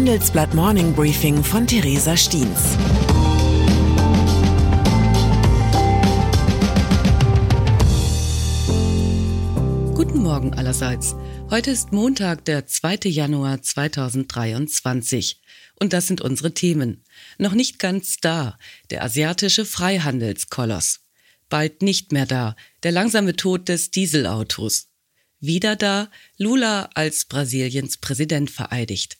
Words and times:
Handelsblatt 0.00 0.54
Morning 0.54 0.94
Briefing 0.94 1.44
von 1.44 1.66
Theresa 1.66 2.16
Stiens. 2.16 2.78
Guten 9.94 10.22
Morgen 10.22 10.54
allerseits. 10.54 11.14
Heute 11.50 11.72
ist 11.72 11.92
Montag, 11.92 12.46
der 12.46 12.66
2. 12.66 13.10
Januar 13.10 13.60
2023. 13.60 15.42
Und 15.78 15.92
das 15.92 16.06
sind 16.06 16.22
unsere 16.22 16.54
Themen. 16.54 17.04
Noch 17.36 17.52
nicht 17.52 17.78
ganz 17.78 18.16
da, 18.22 18.56
der 18.88 19.04
asiatische 19.04 19.66
Freihandelskoloss. 19.66 21.00
Bald 21.50 21.82
nicht 21.82 22.10
mehr 22.12 22.24
da, 22.24 22.56
der 22.84 22.92
langsame 22.92 23.36
Tod 23.36 23.68
des 23.68 23.90
Dieselautos. 23.90 24.88
Wieder 25.40 25.76
da, 25.76 26.08
Lula 26.38 26.88
als 26.94 27.26
Brasiliens 27.26 27.98
Präsident 27.98 28.50
vereidigt. 28.50 29.19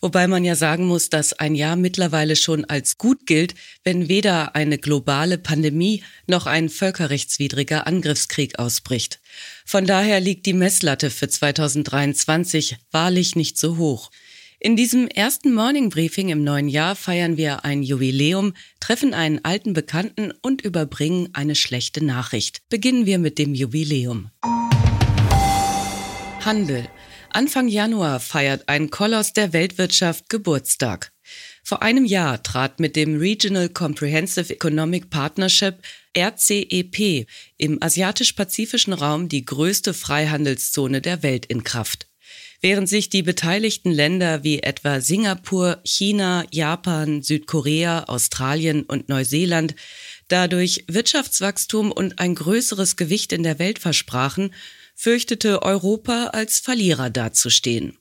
Wobei 0.00 0.26
man 0.26 0.44
ja 0.44 0.54
sagen 0.54 0.86
muss, 0.86 1.10
dass 1.10 1.34
ein 1.34 1.54
Jahr 1.54 1.76
mittlerweile 1.76 2.34
schon 2.34 2.64
als 2.64 2.96
gut 2.96 3.26
gilt, 3.26 3.54
wenn 3.84 4.08
weder 4.08 4.54
eine 4.54 4.78
globale 4.78 5.36
Pandemie 5.36 6.02
noch 6.26 6.46
ein 6.46 6.70
völkerrechtswidriger 6.70 7.86
Angriffskrieg 7.86 8.58
ausbricht. 8.58 9.20
Von 9.66 9.86
daher 9.86 10.20
liegt 10.20 10.46
die 10.46 10.54
Messlatte 10.54 11.10
für 11.10 11.28
2023 11.28 12.78
wahrlich 12.90 13.36
nicht 13.36 13.58
so 13.58 13.76
hoch. 13.76 14.10
In 14.62 14.76
diesem 14.76 15.08
ersten 15.08 15.54
Morning 15.54 15.88
Briefing 15.88 16.28
im 16.28 16.44
neuen 16.44 16.68
Jahr 16.68 16.94
feiern 16.94 17.38
wir 17.38 17.64
ein 17.64 17.82
Jubiläum, 17.82 18.52
treffen 18.78 19.14
einen 19.14 19.42
alten 19.42 19.72
Bekannten 19.72 20.32
und 20.42 20.60
überbringen 20.60 21.30
eine 21.32 21.54
schlechte 21.54 22.04
Nachricht. 22.04 22.60
Beginnen 22.68 23.06
wir 23.06 23.18
mit 23.18 23.38
dem 23.38 23.54
Jubiläum. 23.54 24.30
Handel. 26.44 26.88
Anfang 27.32 27.68
Januar 27.68 28.18
feiert 28.18 28.68
ein 28.68 28.90
Koloss 28.90 29.32
der 29.32 29.52
Weltwirtschaft 29.52 30.28
Geburtstag. 30.28 31.12
Vor 31.62 31.82
einem 31.82 32.04
Jahr 32.04 32.42
trat 32.42 32.80
mit 32.80 32.96
dem 32.96 33.18
Regional 33.18 33.68
Comprehensive 33.68 34.52
Economic 34.52 35.10
Partnership 35.10 35.76
RCEP 36.18 37.26
im 37.56 37.80
asiatisch-pazifischen 37.80 38.92
Raum 38.92 39.28
die 39.28 39.44
größte 39.44 39.94
Freihandelszone 39.94 41.00
der 41.00 41.22
Welt 41.22 41.46
in 41.46 41.62
Kraft. 41.62 42.08
Während 42.62 42.88
sich 42.88 43.08
die 43.08 43.22
beteiligten 43.22 43.90
Länder 43.90 44.42
wie 44.42 44.60
etwa 44.60 45.00
Singapur, 45.00 45.80
China, 45.84 46.44
Japan, 46.50 47.22
Südkorea, 47.22 48.04
Australien 48.04 48.82
und 48.82 49.08
Neuseeland 49.08 49.74
dadurch 50.28 50.84
Wirtschaftswachstum 50.88 51.90
und 51.92 52.18
ein 52.18 52.34
größeres 52.34 52.96
Gewicht 52.96 53.32
in 53.32 53.42
der 53.42 53.58
Welt 53.58 53.78
versprachen, 53.78 54.52
fürchtete 55.00 55.62
Europa 55.62 56.26
als 56.34 56.58
Verlierer 56.58 57.08
dazustehen. 57.08 57.96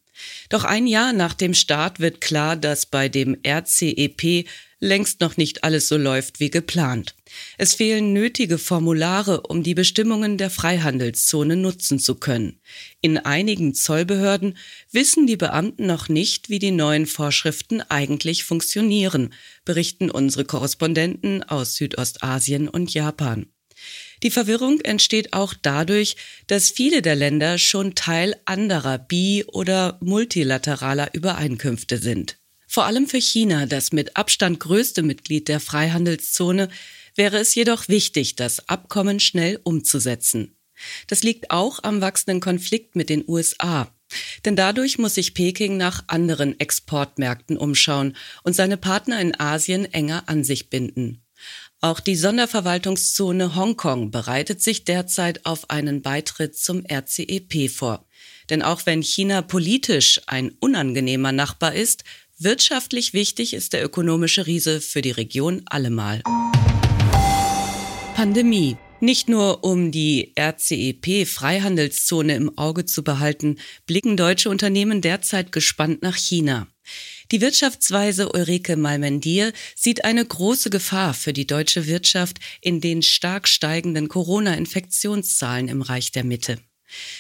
Doch 0.50 0.66
ein 0.66 0.86
Jahr 0.86 1.14
nach 1.14 1.34
dem 1.34 1.54
Start 1.54 2.02
wird 2.02 2.20
klar, 2.20 2.58
dass 2.58 2.86
bei 2.86 3.08
dem 3.08 3.38
RCEP 3.48 4.46
längst 4.82 5.22
noch 5.22 5.38
nicht 5.38 5.64
alles 5.64 5.88
so 5.88 5.96
läuft 5.96 6.42
wie 6.42 6.50
geplant. 6.50 7.16
Es 7.58 7.74
fehlen 7.74 8.12
nötige 8.12 8.58
Formulare, 8.58 9.44
um 9.44 9.64
die 9.64 9.76
Bestimmungen 9.76 10.38
der 10.38 10.50
Freihandelszone 10.50 11.56
nutzen 11.56 12.00
zu 12.00 12.16
können. 12.16 12.60
In 13.00 13.18
einigen 13.18 13.74
Zollbehörden 13.74 14.58
wissen 14.92 15.26
die 15.26 15.38
Beamten 15.38 15.86
noch 15.86 16.10
nicht, 16.10 16.50
wie 16.50 16.60
die 16.60 16.72
neuen 16.72 17.06
Vorschriften 17.06 17.80
eigentlich 17.80 18.44
funktionieren, 18.44 19.34
berichten 19.64 20.12
unsere 20.12 20.44
Korrespondenten 20.44 21.44
aus 21.44 21.76
Südostasien 21.76 22.68
und 22.68 22.94
Japan. 22.94 23.48
Die 24.24 24.32
Verwirrung 24.32 24.82
entsteht 24.82 25.34
auch 25.34 25.54
dadurch, 25.60 26.16
dass 26.48 26.70
viele 26.70 27.02
der 27.02 27.16
Länder 27.16 27.58
schon 27.58 27.96
Teil 27.96 28.36
anderer 28.46 28.98
bi- 28.98 29.46
oder 29.46 29.98
multilateraler 30.02 31.14
Übereinkünfte 31.14 31.98
sind. 31.98 32.38
Vor 32.68 32.86
allem 32.86 33.08
für 33.08 33.20
China, 33.20 33.66
das 33.66 33.92
mit 33.92 34.16
Abstand 34.16 34.60
größte 34.60 35.02
Mitglied 35.02 35.48
der 35.48 35.60
Freihandelszone, 35.60 36.70
wäre 37.16 37.38
es 37.38 37.56
jedoch 37.56 37.88
wichtig, 37.88 38.36
das 38.36 38.70
Abkommen 38.70 39.20
schnell 39.20 39.60
umzusetzen. 39.64 40.56
Das 41.08 41.24
liegt 41.24 41.52
auch 41.52 41.80
am 41.84 42.02
wachsenden 42.02 42.40
Konflikt 42.40 42.96
mit 42.96 43.10
den 43.10 43.24
USA. 43.28 43.94
Denn 44.46 44.56
dadurch 44.56 44.98
muss 44.98 45.16
sich 45.16 45.34
Peking 45.34 45.78
nach 45.78 46.04
anderen 46.08 46.60
Exportmärkten 46.60 47.58
umschauen 47.58 48.16
und 48.44 48.54
seine 48.54 48.78
Partner 48.78 49.20
in 49.20 49.40
Asien 49.40 49.86
enger 49.86 50.24
an 50.28 50.44
sich 50.44 50.70
binden. 50.70 51.24
Auch 51.82 52.02
die 52.02 52.18
Sonderverwaltungszone 52.18 53.56
Hongkong 53.56 54.12
bereitet 54.12 54.62
sich 54.62 54.84
derzeit 54.84 55.46
auf 55.46 55.70
einen 55.70 56.02
Beitritt 56.02 56.58
zum 56.58 56.84
RCEP 56.86 57.72
vor. 57.72 58.06
Denn 58.50 58.62
auch 58.62 58.86
wenn 58.86 59.02
China 59.02 59.42
politisch 59.42 60.20
ein 60.28 60.52
unangenehmer 60.60 61.32
Nachbar 61.32 61.74
ist, 61.74 62.04
wirtschaftlich 62.38 63.14
wichtig 63.14 63.54
ist 63.54 63.72
der 63.72 63.86
ökonomische 63.86 64.46
Riese 64.46 64.82
für 64.82 65.02
die 65.02 65.12
Region 65.12 65.62
allemal. 65.68 66.22
Pandemie. 68.14 68.76
Nicht 69.00 69.30
nur 69.30 69.64
um 69.64 69.92
die 69.92 70.34
RCEP-Freihandelszone 70.38 72.36
im 72.36 72.58
Auge 72.58 72.84
zu 72.84 73.06
behalten, 73.06 73.56
blicken 73.86 74.18
deutsche 74.18 74.50
Unternehmen 74.50 75.00
derzeit 75.00 75.54
gespannt 75.54 76.02
nach 76.02 76.18
China. 76.18 76.68
Die 77.32 77.42
Wirtschaftsweise 77.42 78.32
Ulrike 78.32 78.76
Malmendier 78.76 79.54
sieht 79.76 80.04
eine 80.04 80.26
große 80.26 80.72
Gefahr 80.72 81.14
für 81.14 81.32
die 81.32 81.46
deutsche 81.46 81.86
Wirtschaft 81.86 82.38
in 82.60 82.82
den 82.82 83.04
stark 83.04 83.48
steigenden 83.48 84.08
Corona-Infektionszahlen 84.08 85.68
im 85.68 85.84
Reich 85.84 86.12
der 86.12 86.24
Mitte. 86.24 86.58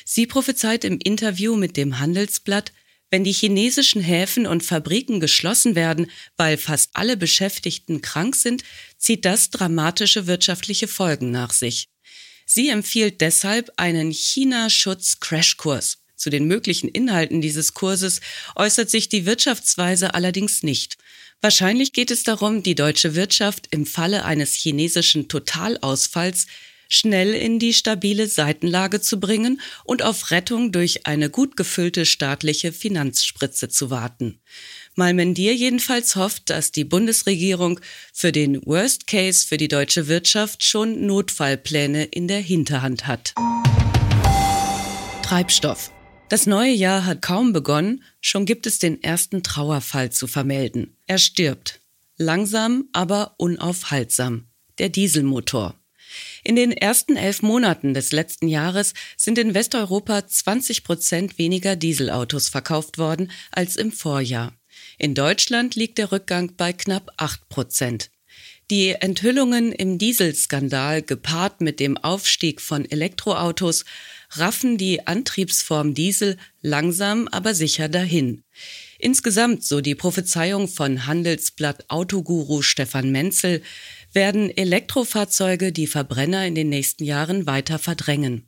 Sie 0.05 0.25
prophezeit 0.25 0.83
im 0.83 0.97
Interview 0.97 1.55
mit 1.55 1.77
dem 1.77 1.99
Handelsblatt, 1.99 2.73
wenn 3.11 3.23
die 3.23 3.31
chinesischen 3.31 4.01
Häfen 4.01 4.47
und 4.47 4.63
Fabriken 4.63 5.19
geschlossen 5.19 5.75
werden, 5.75 6.09
weil 6.37 6.57
fast 6.57 6.89
alle 6.93 7.15
Beschäftigten 7.15 8.01
krank 8.01 8.35
sind, 8.35 8.63
zieht 8.97 9.25
das 9.25 9.51
dramatische 9.51 10.25
wirtschaftliche 10.25 10.87
Folgen 10.87 11.29
nach 11.29 11.53
sich. 11.53 11.87
Sie 12.47 12.69
empfiehlt 12.69 13.21
deshalb 13.21 13.71
einen 13.77 14.11
China-Schutz-Crashkurs. 14.11 15.99
Zu 16.19 16.29
den 16.29 16.45
möglichen 16.45 16.89
Inhalten 16.89 17.39
dieses 17.39 17.73
Kurses 17.73 18.19
äußert 18.55 18.89
sich 18.89 19.07
die 19.07 19.25
Wirtschaftsweise 19.25 20.13
allerdings 20.13 20.63
nicht. 20.63 20.97
Wahrscheinlich 21.39 21.93
geht 21.93 22.11
es 22.11 22.23
darum, 22.23 22.61
die 22.61 22.75
deutsche 22.75 23.15
Wirtschaft 23.15 23.69
im 23.71 23.85
Falle 23.85 24.25
eines 24.25 24.53
chinesischen 24.53 25.29
Totalausfalls 25.29 26.47
schnell 26.89 27.33
in 27.33 27.57
die 27.57 27.73
stabile 27.73 28.27
Seitenlage 28.27 28.99
zu 28.99 29.21
bringen 29.21 29.61
und 29.85 30.01
auf 30.01 30.31
Rettung 30.31 30.73
durch 30.73 31.05
eine 31.05 31.29
gut 31.29 31.55
gefüllte 31.55 32.05
staatliche 32.05 32.73
Finanzspritze 32.73 33.69
zu 33.69 33.89
warten. 33.89 34.41
Malmendier 34.95 35.55
jedenfalls 35.55 36.17
hofft, 36.17 36.49
dass 36.49 36.73
die 36.73 36.83
Bundesregierung 36.83 37.79
für 38.11 38.33
den 38.33 38.59
Worst 38.65 39.07
Case 39.07 39.47
für 39.47 39.55
die 39.55 39.69
deutsche 39.69 40.09
Wirtschaft 40.09 40.65
schon 40.65 41.05
Notfallpläne 41.05 42.03
in 42.03 42.27
der 42.27 42.41
Hinterhand 42.41 43.07
hat. 43.07 43.35
Treibstoff. 45.23 45.91
Das 46.29 46.45
neue 46.45 46.71
Jahr 46.71 47.05
hat 47.05 47.23
kaum 47.23 47.53
begonnen, 47.53 48.03
schon 48.21 48.45
gibt 48.45 48.67
es 48.67 48.77
den 48.77 49.01
ersten 49.01 49.41
Trauerfall 49.41 50.11
zu 50.11 50.27
vermelden. 50.27 50.95
Er 51.07 51.17
stirbt. 51.17 51.81
Langsam, 52.17 52.87
aber 52.93 53.33
unaufhaltsam. 53.37 54.45
Der 54.77 54.89
Dieselmotor. 54.89 55.73
In 56.43 56.55
den 56.55 56.71
ersten 56.71 57.15
elf 57.15 57.41
Monaten 57.41 57.95
des 57.95 58.11
letzten 58.11 58.47
Jahres 58.47 58.93
sind 59.17 59.39
in 59.39 59.55
Westeuropa 59.55 60.27
20 60.27 60.83
Prozent 60.83 61.39
weniger 61.39 61.75
Dieselautos 61.75 62.49
verkauft 62.49 62.99
worden 62.99 63.31
als 63.51 63.75
im 63.75 63.91
Vorjahr. 63.91 64.53
In 64.99 65.15
Deutschland 65.15 65.75
liegt 65.75 65.97
der 65.97 66.11
Rückgang 66.11 66.55
bei 66.55 66.73
knapp 66.73 67.11
acht 67.17 67.49
Prozent. 67.49 68.11
Die 68.69 68.91
Enthüllungen 68.91 69.71
im 69.71 69.97
Dieselskandal 69.97 71.01
gepaart 71.01 71.59
mit 71.59 71.79
dem 71.79 71.97
Aufstieg 71.97 72.61
von 72.61 72.85
Elektroautos 72.85 73.83
raffen 74.31 74.77
die 74.77 75.07
Antriebsform 75.07 75.93
Diesel 75.93 76.37
langsam 76.61 77.27
aber 77.27 77.53
sicher 77.53 77.89
dahin. 77.89 78.43
Insgesamt, 78.99 79.63
so 79.63 79.81
die 79.81 79.95
Prophezeiung 79.95 80.67
von 80.67 81.05
Handelsblatt 81.05 81.89
Autoguru 81.89 82.61
Stefan 82.61 83.11
Menzel, 83.11 83.61
werden 84.13 84.55
Elektrofahrzeuge 84.55 85.71
die 85.71 85.87
Verbrenner 85.87 86.45
in 86.45 86.55
den 86.55 86.69
nächsten 86.69 87.03
Jahren 87.03 87.45
weiter 87.45 87.79
verdrängen. 87.79 88.47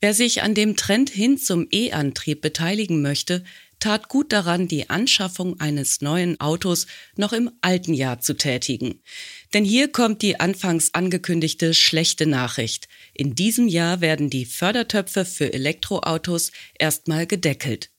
Wer 0.00 0.12
sich 0.12 0.42
an 0.42 0.54
dem 0.54 0.76
Trend 0.76 1.10
hin 1.10 1.38
zum 1.38 1.66
E-Antrieb 1.70 2.42
beteiligen 2.42 3.00
möchte, 3.00 3.44
tat 3.78 4.08
gut 4.08 4.32
daran, 4.32 4.68
die 4.68 4.90
Anschaffung 4.90 5.60
eines 5.60 6.00
neuen 6.00 6.40
Autos 6.40 6.86
noch 7.16 7.32
im 7.32 7.50
alten 7.60 7.94
Jahr 7.94 8.20
zu 8.20 8.34
tätigen. 8.34 9.02
Denn 9.56 9.64
hier 9.64 9.88
kommt 9.88 10.20
die 10.20 10.38
anfangs 10.38 10.92
angekündigte 10.92 11.72
schlechte 11.72 12.26
Nachricht. 12.26 12.88
In 13.14 13.34
diesem 13.34 13.68
Jahr 13.68 14.02
werden 14.02 14.28
die 14.28 14.44
Fördertöpfe 14.44 15.24
für 15.24 15.50
Elektroautos 15.50 16.52
erstmal 16.78 17.26
gedeckelt. 17.26 17.90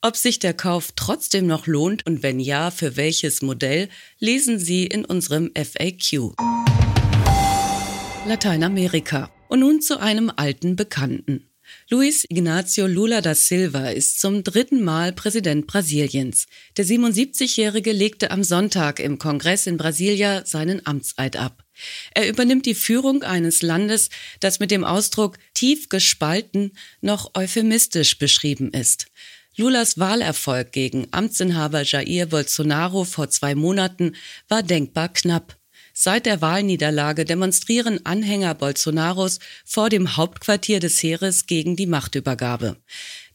Ob 0.00 0.16
sich 0.16 0.38
der 0.38 0.54
Kauf 0.54 0.92
trotzdem 0.96 1.46
noch 1.46 1.66
lohnt 1.66 2.06
und 2.06 2.22
wenn 2.22 2.40
ja, 2.40 2.70
für 2.70 2.96
welches 2.96 3.42
Modell, 3.42 3.90
lesen 4.20 4.58
Sie 4.58 4.86
in 4.86 5.04
unserem 5.04 5.50
FAQ. 5.54 6.32
Lateinamerika. 8.26 9.30
Und 9.50 9.60
nun 9.60 9.82
zu 9.82 10.00
einem 10.00 10.32
alten 10.34 10.76
Bekannten. 10.76 11.51
Luis 11.90 12.24
Ignacio 12.28 12.86
Lula 12.86 13.20
da 13.20 13.34
Silva 13.34 13.90
ist 13.90 14.20
zum 14.20 14.44
dritten 14.44 14.82
Mal 14.82 15.12
Präsident 15.12 15.66
Brasiliens. 15.66 16.46
Der 16.76 16.86
77-Jährige 16.86 17.92
legte 17.92 18.30
am 18.30 18.44
Sonntag 18.44 19.00
im 19.00 19.18
Kongress 19.18 19.66
in 19.66 19.76
Brasilia 19.76 20.44
seinen 20.46 20.86
Amtseid 20.86 21.36
ab. 21.36 21.64
Er 22.14 22.28
übernimmt 22.28 22.66
die 22.66 22.74
Führung 22.74 23.22
eines 23.22 23.62
Landes, 23.62 24.10
das 24.40 24.60
mit 24.60 24.70
dem 24.70 24.84
Ausdruck 24.84 25.38
tief 25.54 25.88
gespalten 25.88 26.72
noch 27.00 27.34
euphemistisch 27.34 28.18
beschrieben 28.18 28.70
ist. 28.70 29.06
Lulas 29.56 29.98
Wahlerfolg 29.98 30.72
gegen 30.72 31.08
Amtsinhaber 31.10 31.82
Jair 31.82 32.26
Bolsonaro 32.26 33.04
vor 33.04 33.28
zwei 33.28 33.54
Monaten 33.54 34.16
war 34.48 34.62
denkbar 34.62 35.10
knapp. 35.10 35.58
Seit 35.92 36.26
der 36.26 36.40
Wahlniederlage 36.40 37.24
demonstrieren 37.24 38.04
Anhänger 38.04 38.54
Bolsonaros 38.54 39.38
vor 39.64 39.88
dem 39.88 40.16
Hauptquartier 40.16 40.80
des 40.80 41.02
Heeres 41.02 41.46
gegen 41.46 41.76
die 41.76 41.86
Machtübergabe. 41.86 42.76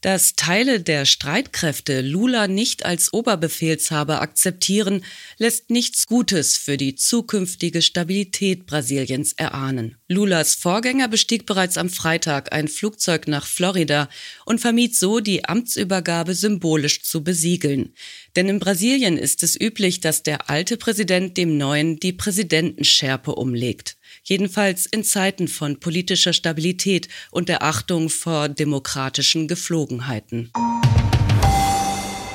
Dass 0.00 0.34
Teile 0.36 0.80
der 0.80 1.04
Streitkräfte 1.06 2.02
Lula 2.02 2.46
nicht 2.46 2.84
als 2.84 3.12
Oberbefehlshaber 3.12 4.22
akzeptieren, 4.22 5.04
lässt 5.38 5.70
nichts 5.70 6.06
Gutes 6.06 6.56
für 6.56 6.76
die 6.76 6.94
zukünftige 6.94 7.82
Stabilität 7.82 8.66
Brasiliens 8.66 9.32
erahnen. 9.32 9.96
Lulas 10.06 10.54
Vorgänger 10.54 11.08
bestieg 11.08 11.46
bereits 11.46 11.76
am 11.76 11.90
Freitag 11.90 12.52
ein 12.52 12.68
Flugzeug 12.68 13.26
nach 13.26 13.46
Florida 13.46 14.08
und 14.44 14.60
vermied 14.60 14.94
so, 14.94 15.18
die 15.18 15.44
Amtsübergabe 15.44 16.34
symbolisch 16.34 17.02
zu 17.02 17.24
besiegeln. 17.24 17.92
Denn 18.36 18.48
in 18.48 18.60
Brasilien 18.60 19.18
ist 19.18 19.42
es 19.42 19.60
üblich, 19.60 20.00
dass 20.00 20.22
der 20.22 20.48
alte 20.48 20.76
Präsident 20.76 21.36
dem 21.36 21.58
neuen 21.58 21.98
die 21.98 22.12
Präsidentenschärpe 22.12 23.34
umlegt 23.34 23.97
jedenfalls 24.22 24.86
in 24.86 25.04
Zeiten 25.04 25.48
von 25.48 25.80
politischer 25.80 26.32
Stabilität 26.32 27.08
und 27.30 27.48
der 27.48 27.62
Achtung 27.62 28.08
vor 28.08 28.48
demokratischen 28.48 29.48
Geflogenheiten. 29.48 30.50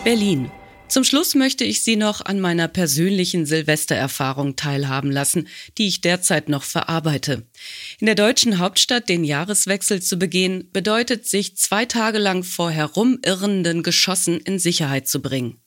Berlin. 0.03 0.51
Zum 0.89 1.03
Schluss 1.03 1.33
möchte 1.33 1.63
ich 1.63 1.81
Sie 1.81 1.95
noch 1.95 2.23
an 2.23 2.39
meiner 2.39 2.67
persönlichen 2.67 3.47
Silvestererfahrung 3.47 4.55
teilhaben 4.55 5.11
lassen, 5.11 5.47
die 5.77 5.87
ich 5.87 6.01
derzeit 6.01 6.49
noch 6.49 6.61
verarbeite. 6.61 7.47
In 7.99 8.05
der 8.05 8.13
deutschen 8.13 8.59
Hauptstadt 8.59 9.09
den 9.09 9.23
Jahreswechsel 9.23 10.03
zu 10.03 10.17
begehen, 10.17 10.69
bedeutet 10.71 11.25
sich 11.25 11.57
zwei 11.57 11.85
Tage 11.85 12.19
lang 12.19 12.43
vor 12.43 12.69
herumirrenden 12.69 13.81
Geschossen 13.81 14.39
in 14.41 14.59
Sicherheit 14.59 15.07
zu 15.07 15.21
bringen. 15.21 15.62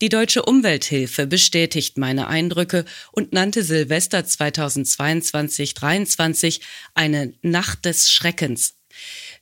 Die 0.00 0.08
Deutsche 0.08 0.42
Umwelthilfe 0.42 1.28
bestätigt 1.28 1.98
meine 1.98 2.26
Eindrücke 2.26 2.84
und 3.12 3.32
nannte 3.32 3.62
Silvester 3.62 4.18
2022-23 4.18 6.60
eine 6.94 7.32
Nacht 7.42 7.84
des 7.84 8.10
Schreckens. 8.10 8.74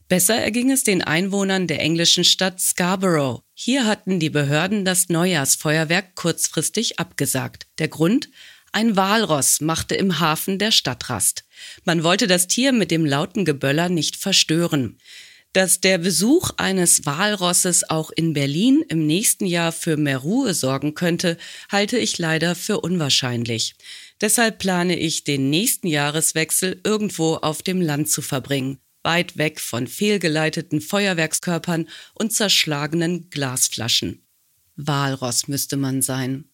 Besser 0.08 0.36
erging 0.36 0.70
es 0.70 0.84
den 0.84 1.02
Einwohnern 1.02 1.66
der 1.66 1.80
englischen 1.80 2.24
Stadt 2.24 2.60
Scarborough. 2.60 3.44
Hier 3.54 3.86
hatten 3.86 4.20
die 4.20 4.28
Behörden 4.28 4.84
das 4.84 5.08
Neujahrsfeuerwerk 5.08 6.16
kurzfristig 6.16 6.98
abgesagt. 6.98 7.66
Der 7.78 7.88
Grund? 7.88 8.28
Ein 8.72 8.94
Walross 8.96 9.62
machte 9.62 9.94
im 9.94 10.20
Hafen 10.20 10.58
der 10.58 10.70
Stadt 10.70 11.08
Rast. 11.08 11.44
Man 11.84 12.04
wollte 12.04 12.26
das 12.26 12.46
Tier 12.46 12.72
mit 12.72 12.90
dem 12.90 13.06
lauten 13.06 13.46
Geböller 13.46 13.88
nicht 13.88 14.16
verstören. 14.16 14.98
Dass 15.52 15.80
der 15.80 15.98
Besuch 15.98 16.50
eines 16.56 17.04
Walrosses 17.04 17.88
auch 17.90 18.10
in 18.10 18.32
Berlin 18.32 18.82
im 18.88 19.06
nächsten 19.06 19.44
Jahr 19.44 19.70
für 19.70 19.98
mehr 19.98 20.18
Ruhe 20.18 20.54
sorgen 20.54 20.94
könnte, 20.94 21.36
halte 21.70 21.98
ich 21.98 22.18
leider 22.18 22.54
für 22.54 22.80
unwahrscheinlich. 22.80 23.74
Deshalb 24.22 24.58
plane 24.58 24.98
ich, 24.98 25.24
den 25.24 25.50
nächsten 25.50 25.88
Jahreswechsel 25.88 26.80
irgendwo 26.84 27.34
auf 27.34 27.62
dem 27.62 27.82
Land 27.82 28.08
zu 28.08 28.22
verbringen, 28.22 28.78
weit 29.02 29.36
weg 29.36 29.60
von 29.60 29.86
fehlgeleiteten 29.86 30.80
Feuerwerkskörpern 30.80 31.86
und 32.14 32.32
zerschlagenen 32.32 33.28
Glasflaschen. 33.28 34.24
Walross 34.76 35.48
müsste 35.48 35.76
man 35.76 36.00
sein. 36.00 36.51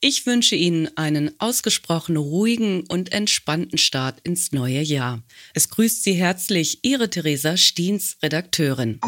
Ich 0.00 0.26
wünsche 0.26 0.54
Ihnen 0.54 0.96
einen 0.96 1.38
ausgesprochen 1.40 2.16
ruhigen 2.16 2.84
und 2.88 3.12
entspannten 3.12 3.78
Start 3.78 4.20
ins 4.22 4.52
neue 4.52 4.82
Jahr. 4.82 5.22
Es 5.54 5.70
grüßt 5.70 6.02
Sie 6.02 6.12
herzlich 6.12 6.80
Ihre 6.82 7.08
Theresa 7.08 7.56
Stiens, 7.56 8.18
Redakteurin. 8.22 9.00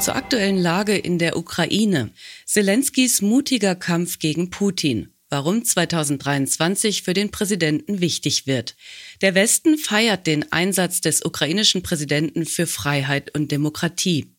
Zur 0.00 0.14
aktuellen 0.14 0.58
Lage 0.58 0.96
in 0.96 1.18
der 1.18 1.36
Ukraine. 1.36 2.12
Zelenskis 2.46 3.20
mutiger 3.20 3.74
Kampf 3.74 4.20
gegen 4.20 4.50
Putin. 4.50 5.12
Warum 5.30 5.64
2023 5.64 7.02
für 7.02 7.12
den 7.12 7.30
Präsidenten 7.30 8.00
wichtig 8.00 8.46
wird. 8.46 8.76
Der 9.20 9.34
Westen 9.34 9.76
feiert 9.76 10.26
den 10.26 10.50
Einsatz 10.52 11.00
des 11.00 11.22
ukrainischen 11.22 11.82
Präsidenten 11.82 12.46
für 12.46 12.66
Freiheit 12.66 13.34
und 13.34 13.52
Demokratie. 13.52 14.32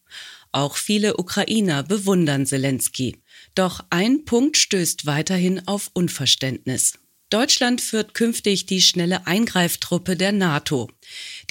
Auch 0.52 0.78
viele 0.78 1.18
Ukrainer 1.18 1.84
bewundern 1.84 2.48
Zelensky. 2.48 3.22
Doch 3.56 3.82
ein 3.90 4.26
Punkt 4.26 4.58
stößt 4.58 5.06
weiterhin 5.06 5.68
auf 5.68 5.90
Unverständnis. 5.94 6.94
Deutschland 7.30 7.80
führt 7.80 8.16
künftig 8.16 8.66
die 8.66 8.82
schnelle 8.82 9.28
Eingreiftruppe 9.28 10.16
der 10.16 10.32
NATO. 10.32 10.90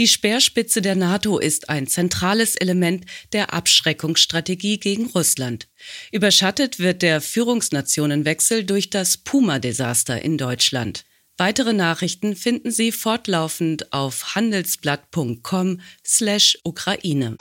Die 0.01 0.09
Speerspitze 0.09 0.83
der 0.83 0.97
NATO 0.97 1.39
ist 1.39 1.69
ein 1.69 1.87
zentrales 1.87 2.57
Element 2.57 3.07
der 3.33 3.55
Abschreckungsstrategie 3.55 4.81
gegen 4.81 5.07
Russland. 5.07 5.69
Überschattet 6.11 6.81
wird 6.81 7.03
der 7.03 7.21
Führungsnationenwechsel 7.21 8.65
durch 8.65 8.91
das 8.91 9.19
Puma-Desaster 9.19 10.21
in 10.21 10.37
Deutschland. 10.37 11.05
Weitere 11.37 11.73
Nachrichten 11.73 12.35
finden 12.35 12.73
Sie 12.73 12.91
fortlaufend 12.91 13.93
auf 13.93 14.35
handelsblatt.com 14.35 15.81
slash 16.05 16.59
Ukraine. 16.65 17.37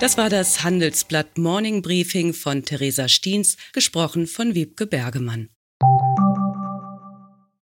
Das 0.00 0.16
war 0.16 0.30
das 0.30 0.64
Handelsblatt 0.64 1.36
Morning 1.36 1.82
Briefing 1.82 2.32
von 2.32 2.64
Theresa 2.64 3.06
Stiens, 3.06 3.58
gesprochen 3.74 4.26
von 4.26 4.54
Wiebke 4.54 4.86
Bergemann. 4.86 5.50